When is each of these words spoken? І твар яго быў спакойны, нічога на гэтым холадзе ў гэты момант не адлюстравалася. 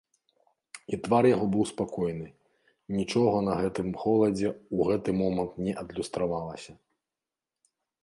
І 0.95 0.97
твар 1.07 1.27
яго 1.35 1.45
быў 1.55 1.63
спакойны, 1.71 2.27
нічога 2.97 3.37
на 3.49 3.53
гэтым 3.61 3.93
холадзе 4.07 4.49
ў 4.55 4.77
гэты 4.91 5.09
момант 5.23 5.53
не 5.69 5.73
адлюстравалася. 5.87 6.73